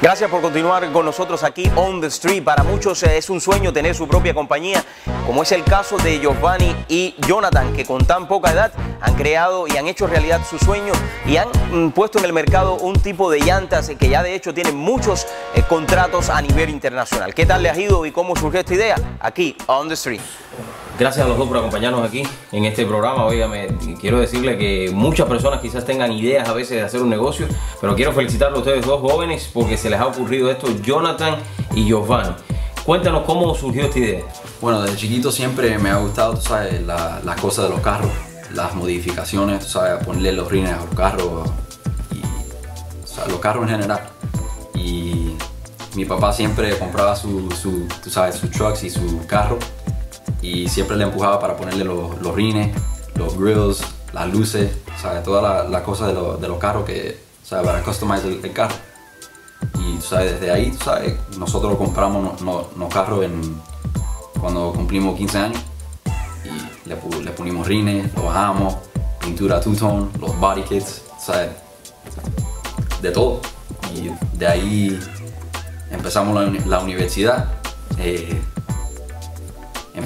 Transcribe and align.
Gracias 0.00 0.30
por 0.30 0.40
continuar 0.40 0.90
con 0.92 1.04
nosotros 1.04 1.42
aquí 1.44 1.70
on 1.76 2.00
the 2.00 2.08
street. 2.08 2.42
Para 2.42 2.62
muchos 2.62 3.02
eh, 3.02 3.16
es 3.16 3.30
un 3.30 3.40
sueño 3.40 3.72
tener 3.72 3.94
su 3.94 4.08
propia 4.08 4.34
compañía, 4.34 4.84
como 5.26 5.42
es 5.42 5.52
el 5.52 5.64
caso 5.64 5.96
de 5.98 6.18
Giovanni 6.20 6.74
y 6.88 7.14
Jonathan, 7.26 7.72
que 7.72 7.84
con 7.84 8.04
tan 8.04 8.26
poca 8.28 8.52
edad 8.52 8.72
han 9.00 9.14
creado 9.14 9.66
y 9.66 9.76
han 9.76 9.86
hecho 9.86 10.06
realidad 10.06 10.40
su 10.48 10.58
sueño 10.58 10.92
y 11.26 11.36
han 11.36 11.48
mm, 11.70 11.90
puesto 11.90 12.18
en 12.18 12.24
el 12.24 12.32
mercado 12.32 12.74
un 12.74 13.00
tipo 13.00 13.30
de 13.30 13.40
llantas 13.40 13.90
que 13.90 14.08
ya 14.08 14.22
de 14.22 14.34
hecho 14.34 14.54
tienen 14.54 14.76
muchos 14.76 15.26
eh, 15.54 15.62
contratos 15.68 16.30
a 16.30 16.40
nivel 16.40 16.70
internacional. 16.70 17.34
¿Qué 17.34 17.46
tal 17.46 17.62
le 17.62 17.70
ha 17.70 17.78
ido 17.78 18.04
y 18.06 18.12
cómo 18.12 18.36
surgió 18.36 18.60
esta 18.60 18.74
idea? 18.74 18.96
Aquí 19.20 19.56
on 19.66 19.88
the 19.88 19.94
street. 19.94 20.20
Gracias 20.98 21.24
a 21.24 21.28
los 21.28 21.38
dos 21.38 21.48
por 21.48 21.56
acompañarnos 21.56 22.06
aquí 22.06 22.22
en 22.52 22.64
este 22.64 22.84
programa. 22.84 23.24
Óigame, 23.24 23.68
quiero 24.00 24.20
decirle 24.20 24.58
que 24.58 24.90
muchas 24.92 25.26
personas 25.26 25.60
quizás 25.60 25.84
tengan 25.84 26.12
ideas 26.12 26.48
a 26.48 26.52
veces 26.52 26.76
de 26.76 26.82
hacer 26.82 27.00
un 27.00 27.08
negocio, 27.08 27.46
pero 27.80 27.96
quiero 27.96 28.12
felicitarlos 28.12 28.58
a 28.58 28.60
ustedes 28.60 28.86
dos 28.86 29.00
jóvenes 29.00 29.50
porque 29.52 29.76
se 29.76 29.88
les 29.90 29.98
ha 29.98 30.06
ocurrido 30.06 30.50
esto, 30.50 30.68
Jonathan 30.82 31.36
y 31.74 31.86
Giovanni. 31.86 32.34
Cuéntanos 32.84 33.22
cómo 33.24 33.54
surgió 33.54 33.84
esta 33.84 33.98
idea. 33.98 34.24
Bueno, 34.60 34.82
desde 34.82 34.96
chiquito 34.96 35.32
siempre 35.32 35.78
me 35.78 35.90
ha 35.90 35.96
gustado, 35.96 36.34
tú 36.34 36.42
sabes, 36.42 36.82
las 36.82 37.24
la 37.24 37.36
cosas 37.36 37.64
de 37.64 37.70
los 37.70 37.80
carros, 37.80 38.10
las 38.54 38.74
modificaciones, 38.74 39.60
tú 39.64 39.70
sabes, 39.70 40.04
ponerle 40.04 40.32
los 40.32 40.50
rines 40.50 40.72
a 40.72 40.84
los 40.84 40.94
carros 40.94 41.50
y 42.12 42.22
o 43.18 43.28
los 43.28 43.40
carros 43.40 43.64
en 43.64 43.70
general. 43.70 44.00
Y 44.74 45.36
mi 45.94 46.04
papá 46.04 46.32
siempre 46.32 46.78
compraba 46.78 47.16
su, 47.16 47.48
tú 48.02 48.10
sabes, 48.10 48.36
sus 48.36 48.50
trucks 48.50 48.84
y 48.84 48.90
su 48.90 49.26
carro 49.26 49.58
y 50.42 50.68
siempre 50.68 50.96
le 50.96 51.04
empujaba 51.04 51.38
para 51.38 51.56
ponerle 51.56 51.84
los, 51.84 52.34
rines, 52.34 52.76
los 53.14 53.38
grills, 53.38 53.82
las 54.12 54.30
luces, 54.32 54.76
¿sabes? 55.00 55.22
todas 55.22 55.70
las 55.70 55.82
cosas 55.82 56.08
de, 56.08 56.14
de, 56.14 56.48
los 56.48 56.58
carros 56.58 56.84
que, 56.84 57.18
¿sabes? 57.42 57.64
para 57.64 57.82
customizar 57.82 58.26
el, 58.26 58.52
carro. 58.52 58.74
Y 59.78 60.00
¿sabes? 60.02 60.32
desde 60.32 60.50
ahí, 60.50 60.76
¿sabes? 60.84 61.14
nosotros 61.38 61.76
compramos 61.78 62.42
los 62.42 62.76
no, 62.76 62.88
carros 62.88 63.24
en, 63.24 63.60
cuando 64.40 64.72
cumplimos 64.72 65.16
15 65.16 65.38
años 65.38 65.62
y 66.44 66.88
le, 66.88 66.96
le 67.22 67.30
ponimos 67.30 67.66
rines, 67.66 68.12
lo 68.14 68.24
bajamos, 68.24 68.74
pintura 69.20 69.60
two-tone, 69.60 70.08
los 70.20 70.38
body 70.40 70.62
kits, 70.62 71.02
¿sabes? 71.18 71.50
de 73.00 73.10
todo. 73.10 73.40
Y 73.94 74.10
de 74.36 74.46
ahí 74.46 75.00
empezamos 75.90 76.34
la, 76.34 76.50
la 76.66 76.80
universidad. 76.80 77.48
Eh, 77.98 78.41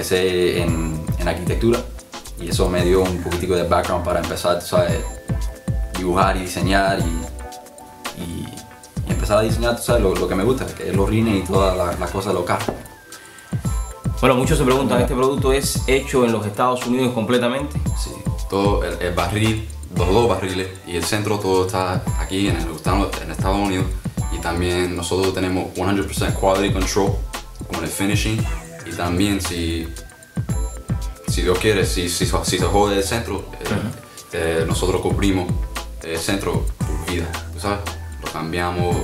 empecé 0.00 0.62
en, 0.62 0.98
en, 1.18 1.28
arquitectura 1.28 1.78
y 2.40 2.48
eso 2.48 2.70
me 2.70 2.82
dio 2.82 3.02
un 3.02 3.22
poquitico 3.22 3.54
de 3.54 3.64
background 3.64 4.02
para 4.02 4.20
empezar, 4.20 4.62
¿sabes? 4.62 4.98
dibujar 5.98 6.38
y 6.38 6.40
diseñar 6.40 7.00
y, 7.00 8.22
y, 8.22 8.46
y 9.06 9.12
empezar 9.12 9.38
a 9.38 9.42
diseñar, 9.42 9.76
¿sabes? 9.76 10.02
Lo, 10.02 10.14
lo, 10.14 10.26
que 10.26 10.34
me 10.34 10.42
gusta, 10.42 10.64
que 10.64 10.88
es 10.88 10.96
los 10.96 11.06
rines 11.06 11.44
y 11.44 11.46
todas 11.46 11.76
las 11.76 12.00
la 12.00 12.06
cosas 12.06 12.34
carros. 12.46 12.74
Bueno, 14.22 14.36
muchos 14.36 14.56
se 14.56 14.64
preguntan, 14.64 15.02
¿este 15.02 15.14
producto 15.14 15.52
es 15.52 15.82
hecho 15.86 16.24
en 16.24 16.32
los 16.32 16.46
Estados 16.46 16.86
Unidos 16.86 17.12
completamente? 17.12 17.78
Sí, 18.02 18.12
todo 18.48 18.82
el, 18.82 19.02
el 19.02 19.14
barril, 19.14 19.68
los 19.98 20.08
dos 20.08 20.28
barriles 20.30 20.68
y 20.86 20.96
el 20.96 21.04
centro 21.04 21.38
todo 21.38 21.66
está 21.66 22.02
aquí 22.18 22.48
en, 22.48 22.56
el, 22.56 22.62
en 22.62 23.30
Estados 23.30 23.58
Unidos 23.58 23.84
y 24.32 24.38
también 24.38 24.96
nosotros 24.96 25.34
tenemos 25.34 25.74
100% 25.74 26.32
quality 26.32 26.72
control 26.72 27.12
con 27.70 27.84
el 27.84 27.90
finishing 27.90 28.42
y 28.90 28.96
también 28.96 29.40
si, 29.40 29.88
si 31.28 31.42
Dios 31.42 31.58
quiere, 31.58 31.84
si, 31.84 32.08
si, 32.08 32.26
si 32.26 32.58
se 32.58 32.64
jode 32.64 32.96
el 32.96 33.04
centro, 33.04 33.44
eh, 33.60 33.64
eh, 34.32 34.64
nosotros 34.66 35.00
cubrimos 35.00 35.52
el 36.02 36.18
centro 36.18 36.64
por 36.78 37.12
vida, 37.12 37.30
¿sabes? 37.58 37.80
Lo 38.22 38.32
cambiamos 38.32 38.96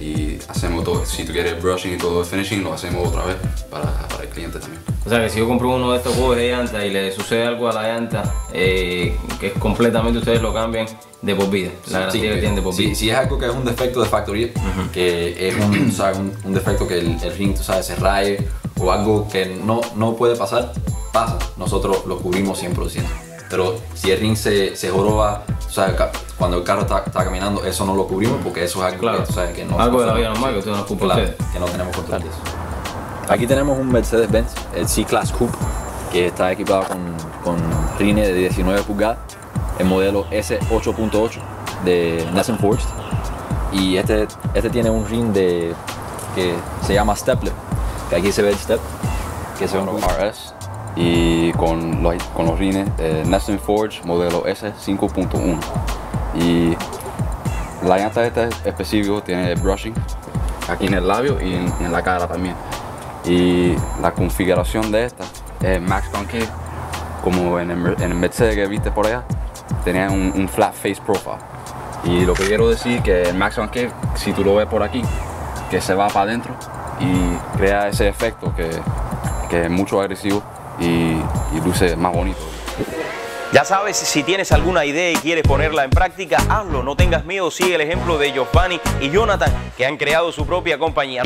y 0.00 0.38
hacemos 0.48 0.82
todo, 0.84 1.04
si 1.06 1.24
tú 1.24 1.32
quieres 1.32 1.62
brushing 1.62 1.94
y 1.94 1.96
todo 1.96 2.20
el 2.20 2.26
finishing, 2.26 2.64
lo 2.64 2.72
hacemos 2.72 3.08
otra 3.08 3.24
vez 3.24 3.36
para, 3.70 4.08
para, 4.08 4.24
el 4.24 4.28
cliente 4.30 4.58
también. 4.58 4.82
O 5.06 5.08
sea 5.08 5.20
que 5.20 5.30
si 5.30 5.38
yo 5.38 5.46
compro 5.46 5.70
uno 5.70 5.92
de 5.92 5.98
estos 5.98 6.14
juegos 6.14 6.36
de 6.36 6.50
llanta 6.50 6.84
y 6.84 6.90
le 6.90 7.12
sucede 7.12 7.46
algo 7.46 7.68
a 7.68 7.72
la 7.72 7.82
llanta, 7.82 8.34
eh, 8.52 9.16
que 9.38 9.48
es 9.48 9.52
completamente 9.54 10.18
ustedes 10.18 10.42
lo 10.42 10.52
cambian 10.52 10.86
de 11.20 11.34
por 11.36 11.50
vida, 11.50 11.70
la 11.90 12.00
garantía 12.00 12.22
sí, 12.22 12.28
que 12.28 12.34
tienen 12.34 12.56
de 12.56 12.62
por 12.62 12.76
vida. 12.76 12.88
Si, 12.88 12.94
si, 12.96 13.10
es 13.10 13.16
algo 13.16 13.38
que 13.38 13.46
es 13.46 13.52
un 13.52 13.64
defecto 13.64 14.02
de 14.02 14.08
factoría, 14.08 14.48
uh 14.56 14.58
-huh. 14.58 14.90
que 14.90 15.48
es 15.48 15.54
un, 15.54 15.92
¿sabes? 15.96 16.18
un, 16.18 16.32
un, 16.44 16.52
defecto 16.52 16.86
que 16.88 16.98
el, 16.98 17.16
el 17.22 17.36
ring, 17.36 17.54
tú 17.56 17.62
sabes, 17.62 17.86
se 17.86 17.94
raye 17.94 18.44
o 18.82 18.90
algo 18.90 19.28
que 19.28 19.46
no, 19.46 19.80
no 19.94 20.14
puede 20.14 20.36
pasar, 20.36 20.72
pasa, 21.12 21.38
nosotros 21.56 22.04
lo 22.06 22.18
cubrimos 22.18 22.62
100%. 22.62 23.02
Pero 23.48 23.76
si 23.94 24.10
el 24.10 24.18
ring 24.18 24.36
se, 24.36 24.76
se 24.76 24.90
joroba, 24.90 25.44
o 25.66 25.70
sea, 25.70 25.94
cuando 26.38 26.56
el 26.56 26.64
carro 26.64 26.82
está, 26.82 27.02
está, 27.06 27.24
caminando, 27.24 27.64
eso 27.64 27.84
no 27.84 27.94
lo 27.94 28.06
cubrimos 28.06 28.38
porque 28.42 28.64
eso 28.64 28.80
es 28.80 28.86
algo 28.86 29.00
claro. 29.00 29.18
que, 29.18 29.26
tú 29.26 29.32
sabes, 29.34 29.54
que 29.54 29.64
no 29.64 29.78
Algo 29.78 30.00
de 30.00 30.06
la 30.06 30.14
vida 30.14 30.30
normal 30.30 30.52
que 30.54 30.58
usted 30.60 30.70
no 30.72 30.84
claro, 30.84 31.30
que 31.52 31.58
no 31.60 31.66
tenemos 31.66 31.94
control 31.94 32.22
de 32.22 32.28
eso. 32.28 32.38
Aquí 33.28 33.46
tenemos 33.46 33.78
un 33.78 33.92
Mercedes-Benz, 33.92 34.52
el 34.74 34.88
C-Class 34.88 35.32
Coupe, 35.32 35.56
que 36.10 36.26
está 36.26 36.50
equipado 36.50 36.84
con, 36.84 37.14
con 37.44 37.58
rines 37.98 38.28
de 38.28 38.34
19 38.34 38.82
pulgadas, 38.82 39.18
el 39.78 39.86
modelo 39.86 40.26
S8.8 40.30 41.30
de 41.84 42.26
Nesson 42.32 42.58
Forged. 42.58 42.88
Y 43.72 43.96
este, 43.96 44.26
este 44.54 44.70
tiene 44.70 44.90
un 44.90 45.06
ring 45.06 45.32
de, 45.32 45.74
que 46.34 46.54
se 46.86 46.94
llama 46.94 47.14
Stepler, 47.16 47.52
aquí 48.16 48.32
se 48.32 48.42
ve 48.42 48.50
el 48.50 48.56
step, 48.56 48.80
que 49.58 49.64
es 49.64 49.72
un 49.72 49.88
RS 49.88 50.54
y 50.96 51.52
con 51.52 52.02
los, 52.02 52.22
con 52.34 52.46
los 52.46 52.58
rines 52.58 52.88
eh, 52.98 53.24
Forge 53.64 54.02
modelo 54.04 54.44
S5.1 54.44 55.58
y 56.34 56.76
la 57.86 57.98
llanta 57.98 58.24
esta 58.26 58.48
específico 58.64 59.22
tiene 59.22 59.54
brushing 59.54 59.94
aquí 60.68 60.86
en 60.86 60.94
el 60.94 61.08
labio 61.08 61.40
y 61.40 61.54
en, 61.54 61.72
en, 61.80 61.92
la 61.92 62.02
cara 62.02 62.28
también. 62.28 62.54
Y 63.24 63.74
la 64.00 64.12
configuración 64.12 64.92
de 64.92 65.04
esta 65.06 65.24
es 65.60 65.80
Max 65.80 66.08
Concave 66.08 66.48
como 67.24 67.58
en 67.58 67.70
el, 67.70 67.86
en 68.02 68.12
el 68.12 68.14
Mercedes 68.14 68.54
que 68.54 68.66
viste 68.66 68.90
por 68.90 69.06
allá 69.06 69.24
tenía 69.84 70.10
un, 70.10 70.32
un, 70.34 70.48
flat 70.48 70.74
face 70.74 71.00
profile. 71.04 71.38
Y 72.04 72.24
lo 72.24 72.34
que 72.34 72.44
quiero 72.46 72.68
decir 72.68 73.02
que 73.02 73.22
el 73.22 73.36
Max 73.36 73.56
Concave 73.56 73.90
si 74.14 74.32
tú 74.32 74.44
lo 74.44 74.56
ves 74.56 74.66
por 74.66 74.82
aquí 74.82 75.02
que 75.70 75.80
se 75.80 75.94
va 75.94 76.08
para 76.08 76.22
adentro 76.22 76.54
y 77.00 77.56
crea 77.56 77.88
ese 77.88 78.08
efecto 78.08 78.54
que, 78.54 78.70
que 79.48 79.64
es 79.64 79.70
mucho 79.70 80.00
agresivo 80.00 80.42
y, 80.78 80.84
y 80.84 81.60
luce 81.64 81.96
más 81.96 82.12
bonito. 82.12 82.38
Ya 83.52 83.66
sabes, 83.66 83.98
si 83.98 84.22
tienes 84.22 84.50
alguna 84.50 84.86
idea 84.86 85.10
y 85.10 85.16
quieres 85.16 85.46
ponerla 85.46 85.84
en 85.84 85.90
práctica, 85.90 86.38
hazlo, 86.48 86.82
no 86.82 86.96
tengas 86.96 87.26
miedo, 87.26 87.50
sigue 87.50 87.74
el 87.74 87.82
ejemplo 87.82 88.16
de 88.16 88.32
Giovanni 88.32 88.80
y 88.98 89.10
Jonathan, 89.10 89.52
que 89.76 89.84
han 89.84 89.98
creado 89.98 90.32
su 90.32 90.46
propia 90.46 90.78
compañía. 90.78 91.22